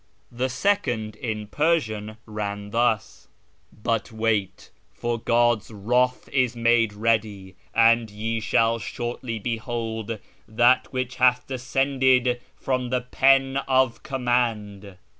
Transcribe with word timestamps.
The 0.31 0.49
second 0.49 1.15
(in 1.17 1.45
Persian) 1.45 2.17
ran 2.25 2.71
thus:" 2.71 3.27
But 3.85 4.11
wait, 4.11 4.71
for 4.91 5.19
God's 5.19 5.69
ivrath 5.69 6.27
is 6.29 6.55
made 6.55 6.91
ready, 6.93 7.53
and 7.75 8.09
ye 8.09 8.39
shall 8.39 8.79
shortly 8.79 9.37
behold 9.37 10.17
that 10.47 10.91
which 10.91 11.17
hath 11.17 11.45
descended 11.45 12.41
from 12.55 12.89
the 12.89 13.01
Pen 13.01 13.57
of 13.67 14.01
Command." 14.01 14.97